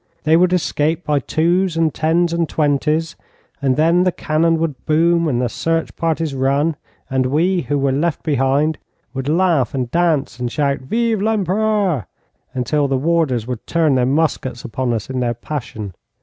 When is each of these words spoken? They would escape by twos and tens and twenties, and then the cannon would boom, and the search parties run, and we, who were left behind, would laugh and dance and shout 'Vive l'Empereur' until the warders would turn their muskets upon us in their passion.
They 0.23 0.35
would 0.35 0.51
escape 0.51 1.03
by 1.03 1.19
twos 1.19 1.77
and 1.77 1.93
tens 1.93 2.33
and 2.33 2.49
twenties, 2.49 3.15
and 3.61 3.75
then 3.77 4.01
the 4.03 4.11
cannon 4.11 4.57
would 4.57 4.83
boom, 4.87 5.27
and 5.27 5.39
the 5.39 5.47
search 5.47 5.95
parties 5.95 6.33
run, 6.33 6.75
and 7.07 7.27
we, 7.27 7.61
who 7.61 7.77
were 7.77 7.91
left 7.91 8.23
behind, 8.23 8.79
would 9.13 9.29
laugh 9.29 9.75
and 9.75 9.91
dance 9.91 10.39
and 10.39 10.51
shout 10.51 10.79
'Vive 10.79 11.21
l'Empereur' 11.21 12.07
until 12.55 12.87
the 12.87 12.97
warders 12.97 13.45
would 13.45 13.67
turn 13.67 13.93
their 13.93 14.07
muskets 14.07 14.65
upon 14.65 14.91
us 14.91 15.07
in 15.07 15.19
their 15.19 15.35
passion. 15.35 15.93